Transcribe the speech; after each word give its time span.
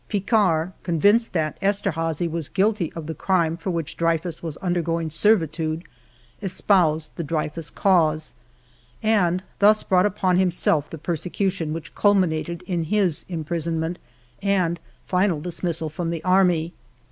Picquart, 0.09 0.71
convinced 0.81 1.31
that 1.33 1.59
Esterhazy 1.61 2.27
was 2.27 2.49
guilty 2.49 2.91
of 2.95 3.05
the 3.05 3.13
crime 3.13 3.55
for 3.55 3.69
which 3.69 3.95
Dreyfus 3.97 4.41
was 4.41 4.57
undergoing 4.57 5.11
servitude, 5.11 5.83
espoused 6.41 7.15
the 7.17 7.23
Dreyfus 7.23 7.69
cause 7.69 8.33
and 9.03 9.43
thus 9.59 9.83
brought 9.83 10.07
upon 10.07 10.37
himself 10.37 10.89
the 10.89 10.97
perse 10.97 11.25
cution 11.25 11.71
which 11.71 11.93
culminated 11.93 12.63
in 12.65 12.85
his 12.85 13.25
imprisonment 13.29 13.99
and 14.41 14.79
final 15.05 15.39
dismissal 15.39 15.87
from 15.87 16.09
the 16.09 16.23
army. 16.23 16.73